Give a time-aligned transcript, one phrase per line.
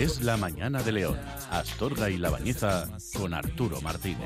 [0.00, 1.18] Es la mañana de León.
[1.50, 4.24] Astorga y La Bañeza con Arturo Martínez.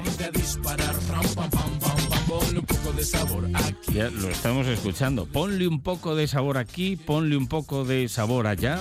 [3.92, 5.26] Ya lo estamos escuchando.
[5.26, 8.78] Ponle un poco de sabor aquí, ponle un poco de sabor allá.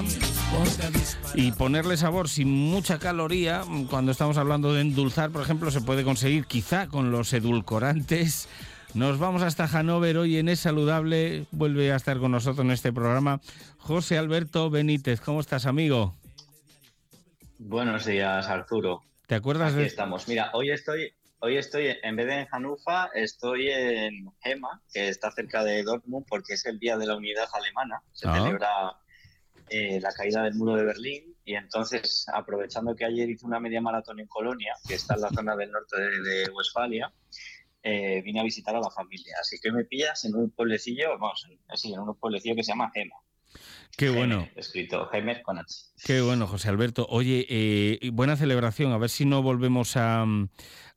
[1.34, 6.04] Y ponerle sabor sin mucha caloría, cuando estamos hablando de endulzar, por ejemplo, se puede
[6.04, 8.48] conseguir quizá con los edulcorantes.
[8.94, 11.48] Nos vamos hasta Hannover hoy en Es Saludable.
[11.50, 13.41] Vuelve a estar con nosotros en este programa
[13.80, 15.21] José Alberto Benítez.
[15.21, 16.14] ¿Cómo estás, amigo?
[17.68, 19.04] Buenos días, Arturo.
[19.25, 19.88] ¿Te acuerdas Aquí de...?
[19.88, 20.28] estamos.
[20.28, 25.32] Mira, hoy estoy, hoy estoy, en vez de en Hannover, estoy en Gema, que está
[25.32, 28.02] cerca de Dortmund, porque es el Día de la Unidad Alemana.
[28.11, 28.33] Se Ah.
[28.36, 28.69] celebra
[29.69, 31.38] eh, la caída del muro de Berlín.
[31.46, 35.30] Y entonces, aprovechando que ayer hice una media maratón en Colonia, que está en la
[35.30, 37.14] zona del norte de, de Westfalia,
[37.81, 39.36] eh, vine a visitar a la familia.
[39.39, 42.91] Así que me pillas en un pueblecillo, vamos, sí, en un pueblecillo que se llama
[42.94, 43.16] Gema.
[43.95, 44.48] Qué bueno.
[44.56, 45.67] Escrito Gemer con H.
[46.03, 47.06] Qué bueno, José Alberto.
[47.09, 48.92] Oye, eh, buena celebración.
[48.92, 50.50] A ver si no volvemos a, mm,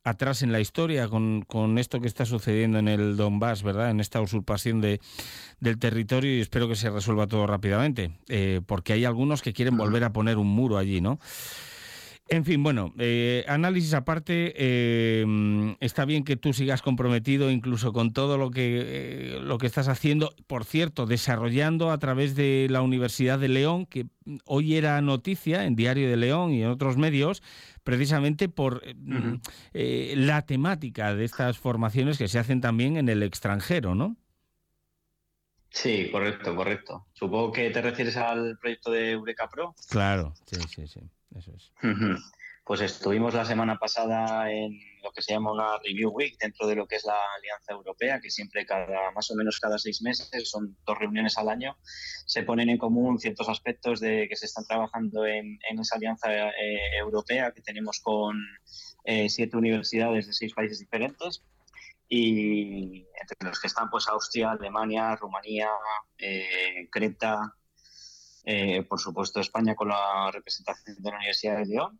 [0.03, 3.91] atrás en la historia con, con esto que está sucediendo en el Donbass, ¿verdad?
[3.91, 4.99] En esta usurpación de,
[5.59, 9.77] del territorio y espero que se resuelva todo rápidamente, eh, porque hay algunos que quieren
[9.77, 11.19] volver a poner un muro allí, ¿no?
[12.29, 18.11] En fin, bueno, eh, análisis aparte, eh, está bien que tú sigas comprometido incluso con
[18.11, 22.81] todo lo que, eh, lo que estás haciendo, por cierto, desarrollando a través de la
[22.81, 24.07] Universidad de León, que
[24.45, 27.41] hoy era noticia en Diario de León y en otros medios,
[27.83, 29.35] precisamente por eh, mm,
[29.73, 34.17] eh, la temática de estas formaciones que se hacen también en el extranjero, ¿no?
[35.69, 37.07] Sí, correcto, correcto.
[37.13, 39.73] Supongo que te refieres al proyecto de Eureka Pro.
[39.89, 40.99] Claro, sí, sí, sí,
[41.35, 41.71] eso es.
[42.67, 46.75] Pues estuvimos la semana pasada en lo que se llama una Review Week dentro de
[46.75, 50.29] lo que es la Alianza Europea, que siempre cada más o menos cada seis meses,
[50.43, 51.77] son dos reuniones al año,
[52.25, 56.29] se ponen en común ciertos aspectos de que se están trabajando en, en esa Alianza
[56.29, 58.37] eh, Europea que tenemos con
[59.05, 61.41] eh, siete universidades de seis países diferentes
[62.09, 65.69] y entre los que están pues Austria, Alemania, Rumanía,
[66.17, 67.55] eh, Creta,
[68.49, 71.99] eh, por supuesto España con la representación de la Universidad de León,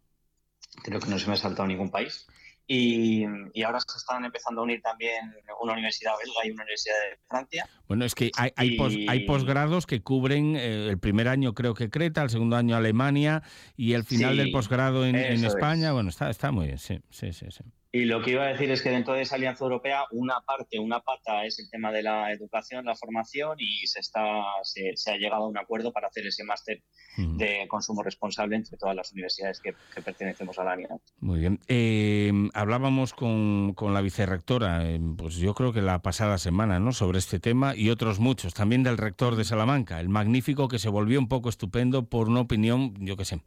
[0.84, 2.26] creo que no se me ha saltado ningún país.
[2.70, 6.96] Y, y ahora se están empezando a unir también una universidad belga y una universidad
[6.96, 7.66] de Francia.
[7.88, 11.74] Bueno, es que hay, hay, pos- hay posgrados que cubren eh, el primer año creo
[11.74, 13.42] que Creta, el segundo año Alemania
[13.78, 15.88] y el final Sí, del posgrado en, España.
[15.88, 15.94] es.
[15.94, 17.46] Bueno, está, está muy bien, sí, sí, sí.
[17.52, 17.64] sí.
[17.98, 20.78] Y lo que iba a decir es que dentro de esa alianza europea, una parte,
[20.78, 25.12] una pata es el tema de la educación, la formación, y se, está, se, se
[25.12, 26.84] ha llegado a un acuerdo para hacer ese máster
[27.18, 31.04] de consumo responsable entre todas las universidades que, que pertenecemos a la alianza.
[31.20, 31.60] Muy bien.
[31.68, 36.92] Eh, hablábamos con, con la vicerrectora, eh, pues yo creo que la pasada semana, ¿no?
[36.92, 38.54] Sobre este tema y otros muchos.
[38.54, 42.42] También del rector de Salamanca, el magnífico que se volvió un poco estupendo por una
[42.42, 43.42] opinión, yo qué sé,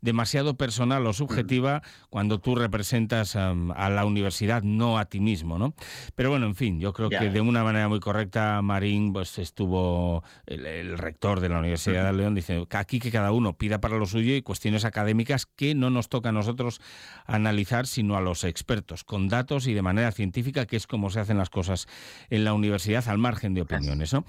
[0.00, 5.58] demasiado personal o subjetiva cuando tú representas am, a la universidad, no a ti mismo,
[5.58, 5.74] ¿no?
[6.14, 7.18] Pero bueno, en fin, yo creo Ya.
[7.18, 12.04] que de una manera muy correcta, Marín, pues estuvo el, el rector de la Universidad
[12.04, 15.46] de León, dice que aquí que cada uno pida para lo suyo y cuestiones académicas
[15.46, 16.80] que no nos toca a nosotros
[17.26, 21.20] analizar, sino a los expertos, con datos y de manera científica, que es como se
[21.20, 21.86] hacen las cosas
[22.30, 24.24] en la universidad, al margen de opiniones, ¿no?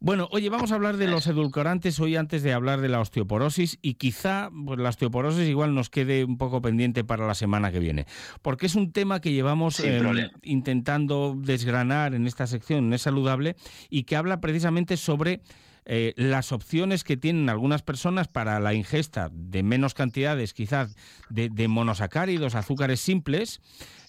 [0.00, 3.78] Bueno, oye, vamos a hablar de los edulcorantes hoy antes de hablar de la osteoporosis
[3.82, 7.78] y quizá pues, la osteoporosis igual nos quede un poco pendiente para la semana que
[7.78, 8.06] viene,
[8.42, 13.56] porque es un tema que llevamos em, intentando desgranar en esta sección, Es Saludable,
[13.88, 15.40] y que habla precisamente sobre
[15.86, 20.94] eh, las opciones que tienen algunas personas para la ingesta de menos cantidades, quizás,
[21.30, 23.60] de, de monosacáridos, azúcares simples,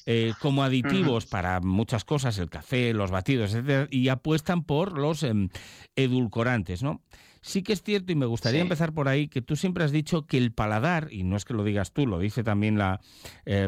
[0.05, 5.21] eh, como aditivos para muchas cosas, el café, los batidos, etcétera, y apuestan por los
[5.21, 5.49] em,
[5.95, 7.01] edulcorantes, ¿no?
[7.43, 8.63] Sí que es cierto, y me gustaría Sí.
[8.63, 11.55] empezar por ahí, que tú siempre has dicho que el paladar, y no es que
[11.55, 13.01] lo digas tú, lo dice también la,
[13.45, 13.67] eh,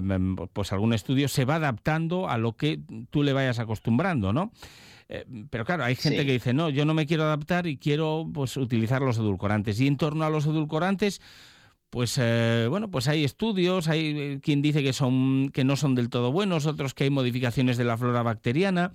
[0.53, 2.79] pues algún estudio, se va adaptando a lo que
[3.09, 4.51] tú le vayas acostumbrando, ¿no?
[5.09, 6.25] Eh, pero claro, hay gente Sí.
[6.25, 9.79] que dice, no, yo no me quiero adaptar y quiero pues utilizar los edulcorantes.
[9.81, 11.19] Y en torno a los edulcorantes,
[11.89, 15.93] pues eh, bueno, pues hay estudios, hay eh, quien dice que son que no son
[15.95, 18.91] del todo buenos, otros que hay modificaciones de la flora bacteriana,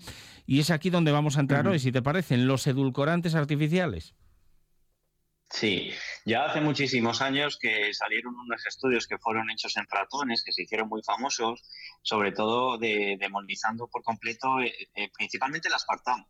[0.47, 4.15] y es aquí donde vamos a entrar hoy, si te parecen, los edulcorantes artificiales.
[5.51, 5.93] Sí,
[6.27, 10.63] ya hace muchísimos años que salieron unos estudios que fueron hechos en ratones, que se
[10.63, 11.63] hicieron muy famosos,
[12.03, 16.29] sobre todo de, demonizando por completo, eh, eh, principalmente el aspartamo.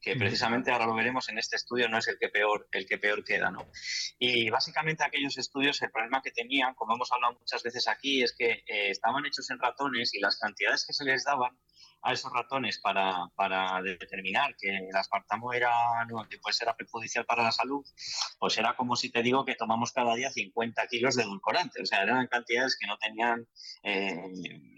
[0.00, 2.98] Que precisamente ahora lo veremos en este estudio no es el que peor el que
[2.98, 3.70] peor queda no
[4.18, 8.34] y básicamente aquellos estudios el problema que tenían como hemos hablado muchas veces aquí es
[8.36, 11.58] que eh, estaban hechos en ratones y las cantidades que se les daban
[12.02, 17.24] a esos ratones para, para determinar que el aspartamo era, no, que pues era perjudicial
[17.24, 17.84] para la salud,
[18.38, 21.82] pues era como si te digo que tomamos cada día 50 kilos de edulcorante.
[21.82, 23.46] O sea, eran cantidades que no tenían
[23.82, 24.14] eh,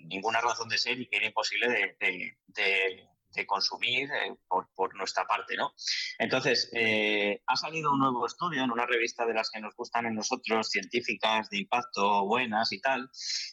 [0.07, 3.09] ninguna razón de ser y que era imposible de, de, de
[3.47, 5.73] consumir eh, por, por, nuestra parte, ¿no?
[6.19, 10.07] Entonces, eh, ha salido un nuevo estudio en una revista de las que nos gustan
[10.07, 13.09] en nosotros, científicas, de impacto, buenas y tal,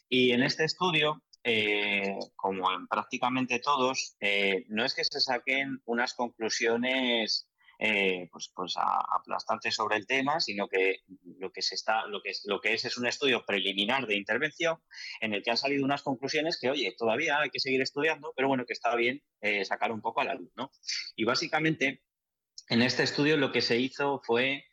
[0.08, 4.16] y en este estudio eh, como en prácticamente todos,
[4.68, 7.48] no es que se saquen unas conclusiones
[7.78, 11.02] eh, pues, pues aplastantes sobre el tema, sino que
[11.38, 14.16] lo que, se está, lo, que es, lo que es es un estudio preliminar de
[14.16, 14.78] intervención
[15.20, 18.48] en el que han salido unas conclusiones que, oye, todavía hay que seguir estudiando, pero
[18.48, 19.22] bueno, que está bien
[19.64, 20.50] sacar un poco a la luz.
[20.56, 20.70] ¿no?
[21.16, 22.02] Y básicamente,
[22.68, 24.64] en este estudio lo que se hizo fue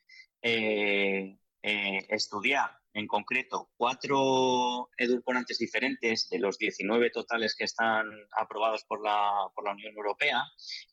[1.61, 9.49] estudiar en concreto cuatro edulcorantes diferentes de los 19 totales que están aprobados por la,
[9.53, 10.41] por la Unión Europea,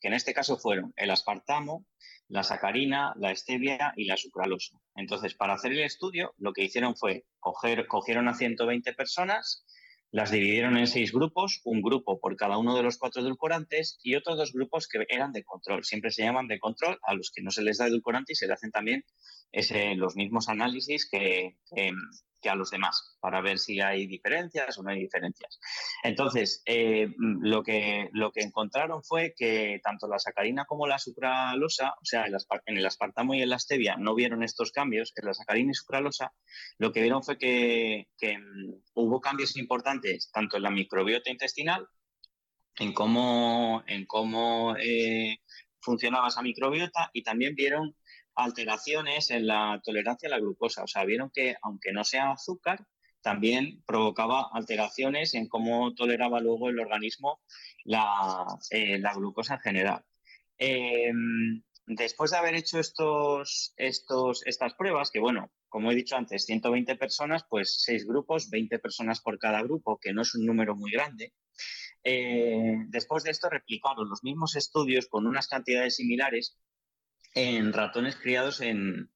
[0.01, 1.85] que en este caso fueron el aspartamo,
[2.27, 4.77] la sacarina, la stevia y la sucralosa.
[4.95, 9.65] Entonces, para hacer el estudio, lo que hicieron fue coger, cogieron a 120 personas,
[10.13, 14.13] las dividieron en seis grupos, un grupo por cada uno de los cuatro edulcorantes y
[14.13, 15.83] otros dos grupos que eran de control.
[15.83, 18.45] Siempre se llaman de control a los que no se les da edulcorante y se
[18.45, 19.03] le hacen también
[19.51, 21.91] ese, los mismos análisis que, que,
[22.49, 25.59] a los demás para ver si hay diferencias o no hay diferencias.
[26.03, 31.95] Entonces, eh, lo, que, lo que encontraron fue que tanto la sacarina como la sucralosa,
[32.01, 32.25] o sea,
[32.65, 35.75] en el aspartamo y en la stevia no vieron estos cambios, en la sacarina y
[35.75, 36.33] sucralosa,
[36.77, 41.87] lo que vieron fue que, que mm, hubo cambios importantes tanto en la microbiota intestinal,
[42.77, 45.37] en cómo, en cómo eh,
[45.79, 47.95] funcionaba esa microbiota y también vieron
[48.35, 50.83] alteraciones en la tolerancia a la glucosa.
[50.83, 52.85] O sea, vieron que aunque no sea azúcar,
[53.21, 57.41] también provocaba alteraciones en cómo toleraba luego el organismo
[57.85, 60.05] la, eh, glucosa en general.
[60.57, 66.45] Em, después de haber hecho estos, estos, estas pruebas, que bueno, como he dicho antes,
[66.45, 70.75] 120 personas, pues seis grupos, 20 personas por cada grupo, que no es un número
[70.75, 71.33] muy grande.
[72.03, 76.57] Eh, después de esto replicaron los mismos estudios con unas cantidades similares
[77.33, 79.09] en ratones criados en,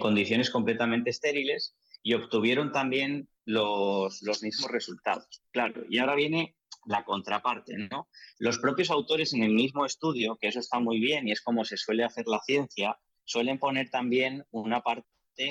[0.00, 5.42] condiciones completamente estériles y obtuvieron también los, mismos resultados.
[5.52, 6.56] Claro, y ahora viene
[6.86, 8.08] la contraparte, ¿no?
[8.38, 11.64] Los propios autores en el mismo estudio, que eso está muy bien y es como
[11.64, 14.80] se suele hacer la ciencia, suelen poner también una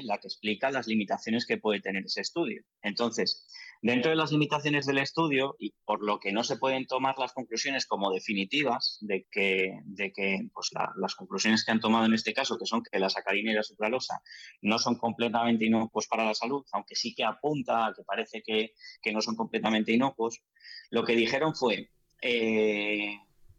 [0.04, 2.64] la que explica las limitaciones que puede tener ese estudio.
[2.82, 3.48] Entonces,
[3.82, 7.34] Dentro de las limitaciones del estudio, y por lo que no se pueden tomar las
[7.34, 12.34] conclusiones como definitivas de que, de que pues las conclusiones que han tomado en este
[12.34, 14.20] caso, que son que la sacarina y la sucralosa
[14.62, 18.74] no son completamente inocuos para la salud, aunque sí que apunta a que parece que,
[19.02, 20.42] que no son completamente inocuos,
[20.90, 21.92] lo que dijeron fue
[22.22, 23.16] eh,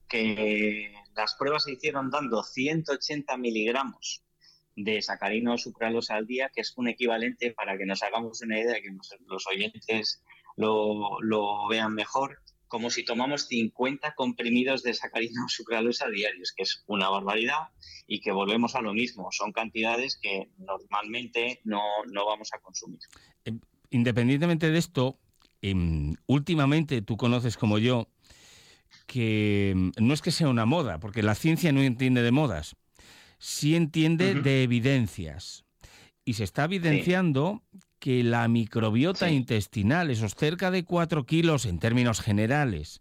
[0.08, 4.24] que las pruebas se hicieron dando 180 miligramos
[4.78, 8.58] de sacarina o sucralosa al día, que es un equivalente, para que nos hagamos una
[8.58, 8.96] idea, que
[9.26, 10.22] los oyentes
[10.56, 12.38] lo, lo vean mejor,
[12.68, 17.68] como si tomamos 50 comprimidos de sacarina o sucralosa diarios, que es una barbaridad
[18.06, 19.28] y que volvemos a lo mismo.
[19.32, 21.80] Son cantidades que normalmente no,
[22.12, 23.00] no vamos a consumir.
[23.44, 23.60] Em,
[23.90, 25.18] independientemente de esto,
[25.60, 28.08] em, últimamente tú conoces como yo
[29.06, 32.76] que em, no es que sea una moda, porque la ciencia no entiende de modas,
[33.38, 35.64] sí entiende de evidencias.
[36.24, 37.62] Y se está evidenciando
[37.98, 43.00] que la microbiota intestinal, esos cerca de 4 kilos en términos generales,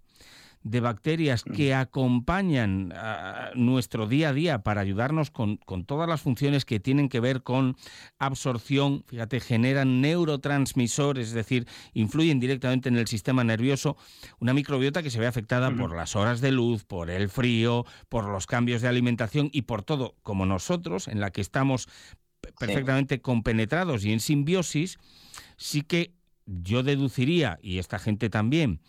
[0.69, 1.53] de bacterias mm.
[1.53, 7.09] que acompañan a nuestro día a día para ayudarnos con, todas las funciones que tienen
[7.09, 7.75] que ver con
[8.19, 13.97] absorción, fíjate, generan neurotransmisores, es decir, influyen directamente en el sistema nervioso,
[14.39, 18.25] una microbiota que se ve afectada por las horas de luz, por el frío, por
[18.25, 21.88] los cambios de alimentación y por todo, como nosotros, en la que estamos
[22.59, 25.00] perfectamente compenetrados y en simbiosis,
[25.57, 26.13] sí que
[26.45, 28.79] yo deduciría, y esta gente también,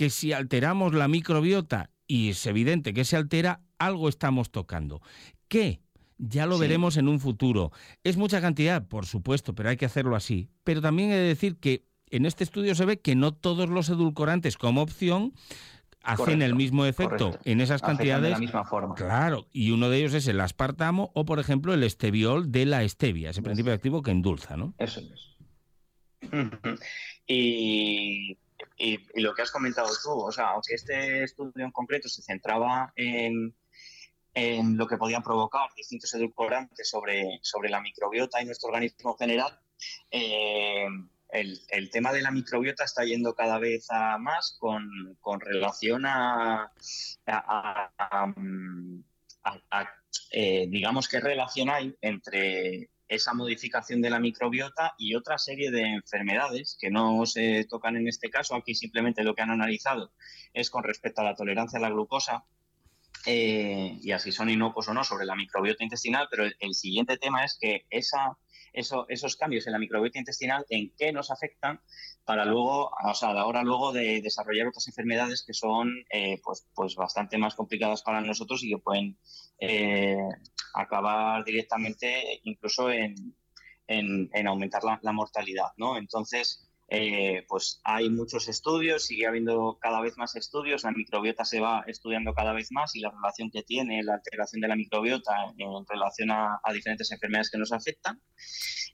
[0.00, 5.02] que si alteramos la microbiota, y es evidente que se altera, algo estamos tocando.
[5.46, 5.82] ¿Qué?
[6.16, 7.70] Ya lo veremos en un futuro.
[8.02, 10.48] Es mucha cantidad, por supuesto, pero hay que hacerlo así.
[10.64, 13.90] Pero también he de decir que en este estudio se ve que no todos los
[13.90, 15.34] edulcorantes como opción
[16.02, 18.22] hacen el mismo efecto en esas cantidades.
[18.22, 18.94] De la misma forma.
[18.94, 22.88] Claro, y uno de ellos es el aspartamo o, por ejemplo, el esteviol de la
[22.88, 24.72] stevia, ese principio activo que endulza, ¿no?
[24.78, 25.36] Eso es.
[27.26, 28.38] y
[28.76, 32.92] y, lo que has comentado tú, o sea, aunque este estudio en concreto se centraba
[32.96, 33.54] en,
[34.34, 39.58] en lo que podían provocar distintos edulcorantes sobre, sobre la microbiota y nuestro organismo general,
[40.10, 40.86] eh,
[41.32, 44.90] el, tema de la microbiota está yendo cada vez a más con,
[45.40, 46.72] relación a,
[50.32, 55.82] eh, digamos, qué relación hay entre esa modificación de la microbiota y otra serie de
[55.82, 58.54] enfermedades que no se tocan en este caso.
[58.54, 60.12] Aquí simplemente lo que han analizado
[60.54, 62.44] es con respecto a la tolerancia a la glucosa,
[63.26, 67.44] eh, y así son inocuos o no sobre la microbiota intestinal, pero el, siguiente tema
[67.44, 68.38] es que esa,
[68.72, 71.80] esos cambios en la microbiota intestinal, en qué nos afectan
[72.24, 76.40] para luego, o sea, a la hora luego de desarrollar otras enfermedades que son eh,
[76.44, 79.18] pues, pues bastante más complicadas para nosotros y que pueden
[79.58, 80.16] eh,
[80.74, 83.34] acabar directamente incluso en,
[83.90, 85.96] en, aumentar la, mortalidad, ¿no?
[85.96, 91.60] Entonces, eh, pues hay muchos estudios, sigue habiendo cada vez más estudios, la microbiota se
[91.60, 95.32] va estudiando cada vez más y la relación que tiene la alteración de la microbiota
[95.56, 98.20] en relación a, diferentes enfermedades que nos afectan.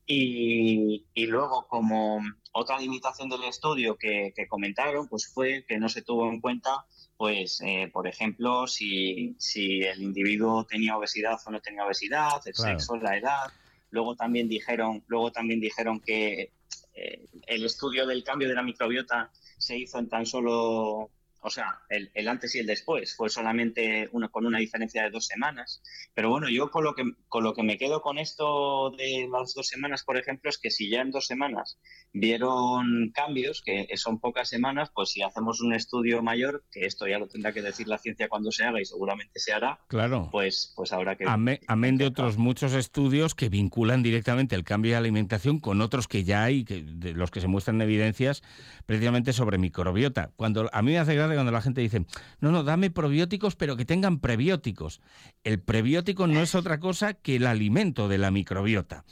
[0.05, 2.21] Y, luego, como
[2.53, 6.85] otra limitación del estudio que, comentaron, pues fue que no se tuvo en cuenta,
[7.17, 12.55] pues, eh, por ejemplo, si, si, el individuo tenía obesidad o no tenía obesidad, el
[12.55, 13.51] sexo, la edad.
[13.89, 16.53] Luego también dijeron, luego también dijeron que
[16.97, 21.11] el estudio del cambio de la microbiota se hizo en tan solo
[21.47, 25.27] o sea, el, antes y el después, fue solamente uno, con una diferencia de dos
[25.27, 25.81] semanas.
[26.13, 29.55] Pero bueno, yo con lo, que, con lo que me quedo con esto de las
[29.55, 31.79] dos semanas, por ejemplo, es que si ya en dos semanas
[32.13, 37.21] vieron cambios, que son pocas semanas, pues si hacemos un estudio mayor, que esto ya
[37.21, 40.29] lo tendrá que decir la ciencia cuando se haga y seguramente se hará, claro.
[40.33, 41.27] pues, pues habrá que...
[41.29, 46.25] Amén, de otros muchos estudios que vinculan directamente el cambio de alimentación con otros que
[46.25, 48.43] ya hay, que, de los que se muestran evidencias
[48.85, 50.33] precisamente sobre microbiota.
[50.35, 52.07] Cuando a mí me hace gracia cuando la gente dice,
[52.41, 55.01] no, no, dame probióticos, pero que tengan prebióticos.
[55.45, 59.05] El prebiótico no es otra cosa que el alimento de la microbiota.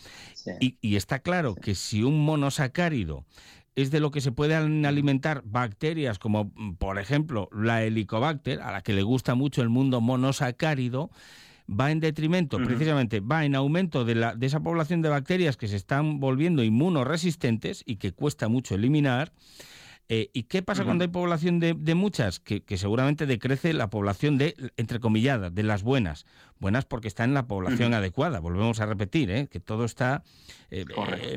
[0.61, 3.25] Y, y está claro que si un monosacárido
[3.77, 8.83] es de lo que se pueden alimentar bacterias como, por ejemplo, la helicobacter, a la
[8.83, 11.11] que le gusta mucho el mundo monosacárido,
[11.69, 15.69] va en detrimento, precisamente, va en aumento de, la, de esa población de bacterias que
[15.69, 19.33] se están volviendo inmunoresistentes y que cuesta mucho eliminar.
[20.09, 22.39] Eh, ¿Y qué pasa cuando hay población de, muchas?
[22.39, 26.27] Que, seguramente decrece la población de, entrecomillada, de las buenas.
[26.61, 29.49] Buenas porque está en la población adecuada, volvemos a repetir, ¿eh?
[29.51, 30.23] que todo está
[30.71, 30.85] eh,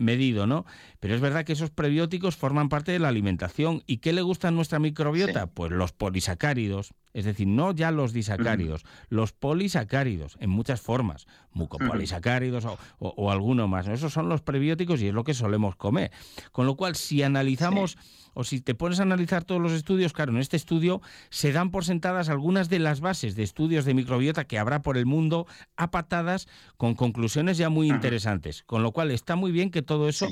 [0.02, 0.66] medido, ¿no?
[1.00, 3.84] Pero es verdad que esos prebióticos forman parte de la alimentación.
[3.88, 5.48] ¿Y qué le gusta a nuestra microbiota?
[5.48, 12.66] Pues los polisacáridos, es decir, no ya los disacáridos, los polisacáridos, en muchas formas, mucopolisacáridos
[12.66, 13.88] o, o, alguno más.
[13.88, 16.12] Esos son los prebióticos y es lo que solemos comer.
[16.52, 17.98] Con lo cual, si analizamos
[18.36, 21.72] o si te pones a analizar todos los estudios, claro, en este estudio se dan
[21.72, 25.48] por sentadas algunas de las bases de estudios de microbiota que habrá por el mundo
[25.76, 26.48] a patadas
[26.78, 28.62] con conclusiones ya muy interesantes.
[28.62, 30.28] Con lo cual está muy bien que todo eso...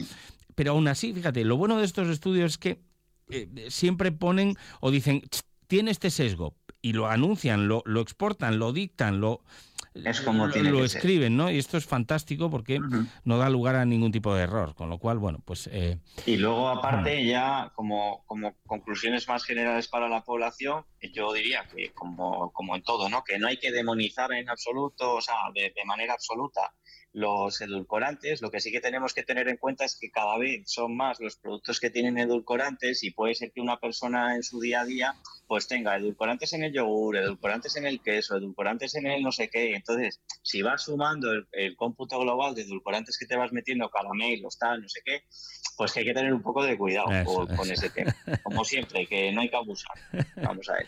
[0.54, 2.80] Pero aún así, fíjate, lo bueno de estos estudios es que
[3.30, 5.24] eh, siempre ponen o dicen,
[5.68, 9.42] tiene este sesgo, y lo anuncian, lo, lo exportan, lo dictan, lo,
[9.96, 11.50] es como lo, escriben, ¿no?
[11.50, 12.80] Y esto es fantástico porque
[13.24, 15.68] no da lugar a ningún tipo de error, con lo cual, bueno, pues...
[15.74, 21.68] Eh, y luego, aparte, ya como, como conclusiones más generales para la población, yo diría
[21.75, 23.24] que como, como en todo, ¿no?
[23.24, 26.72] Que no hay que demonizar en absoluto, o sea, de manera absoluta
[27.15, 30.63] los edulcorantes, lo que sí que tenemos que tener en cuenta es que cada vez
[30.65, 34.60] son más los productos que tienen edulcorantes y puede ser que una persona en su
[34.60, 35.15] día a día
[35.48, 39.50] pues tenga edulcorantes en el yogur, edulcorantes en el queso, edulcorantes en el no sé
[39.50, 39.75] qué.
[39.75, 44.81] Entonces, si vas sumando el, cómputo global de edulcorantes que te vas metiendo, caramelos, tal,
[44.81, 45.24] no sé qué,
[45.77, 48.13] pues que hay que tener un poco de cuidado con, ese tema.
[48.43, 49.95] Como siempre, que no hay que abusar.
[50.36, 50.88] Vamos a ver.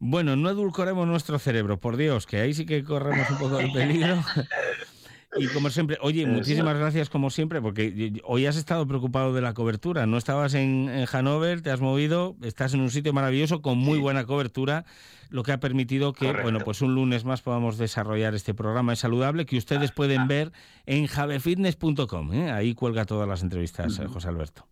[0.00, 3.70] Bueno, no edulcoremos nuestro cerebro, por Dios, que ahí sí que corremos un poco el
[3.70, 4.20] peligro.
[5.36, 9.54] Y como siempre, oye, muchísimas gracias como siempre, porque hoy has estado preocupado de la
[9.54, 10.06] cobertura.
[10.06, 13.98] No estabas en, en Hannover, te has movido, estás en un sitio maravilloso con muy
[13.98, 14.84] buena cobertura,
[15.30, 18.98] lo que ha permitido que, bueno, pues un lunes más podamos desarrollar este programa es
[18.98, 20.26] saludable que ustedes ah, pueden ah.
[20.26, 20.52] ver
[20.84, 22.34] en javefitness.com.
[22.34, 22.50] ¿eh?
[22.50, 24.66] Ahí cuelga todas las entrevistas, eh, José Alberto.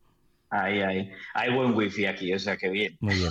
[0.51, 1.11] Ahí, ahí.
[1.33, 2.99] Hay buen wifi aquí, o sea que bien.
[3.01, 3.31] Muy bien.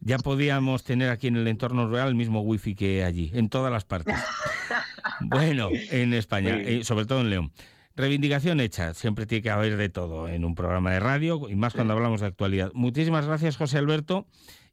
[0.00, 3.72] Ya podíamos tener aquí en el entorno real el mismo wifi que allí, en todas
[3.72, 4.16] las partes.
[5.20, 7.52] Bueno, en España, eh, sobre todo en León.
[7.96, 11.74] Reivindicación hecha, siempre tiene que haber de todo en un programa de radio y más
[11.74, 12.70] cuando hablamos de actualidad.
[12.72, 14.28] Muchísimas gracias, José Alberto.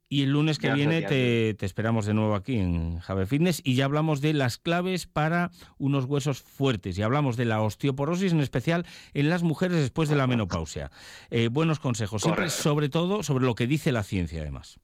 [0.08, 3.86] Y el lunes que viene te, esperamos de nuevo aquí en Jave Fitness y ya
[3.86, 5.50] hablamos de las claves para
[5.80, 8.86] unos huesos fuertes y hablamos de la osteoporosis en especial
[9.16, 10.92] en las mujeres después de la menopausia.
[11.32, 14.80] Eh, buenos consejos, siempre sobre todo sobre lo que dice la ciencia además.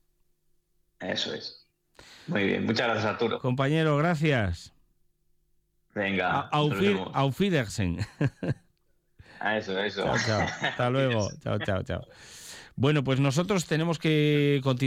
[1.00, 1.68] Eso es.
[2.26, 3.40] Muy bien, muchas gracias Arturo.
[3.40, 4.74] Compañero, gracias.
[5.94, 6.50] Venga.
[6.52, 8.00] Auf, Wiedersehen.
[9.40, 10.04] A eso, eso.
[10.04, 10.48] Chao, chao.
[10.62, 11.30] Hasta luego.
[11.44, 12.02] chao, chao, chao.
[12.76, 14.80] Bueno, pues nosotros tenemos que continuar.